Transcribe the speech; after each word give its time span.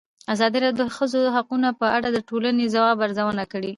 ازادي 0.33 0.57
راډیو 0.65 0.77
د 0.81 0.87
د 0.89 0.93
ښځو 0.97 1.19
حقونه 1.35 1.69
په 1.79 1.85
اړه 1.95 2.07
د 2.11 2.17
ټولنې 2.29 2.63
د 2.67 2.71
ځواب 2.75 2.97
ارزونه 3.05 3.43
کړې. 3.51 3.69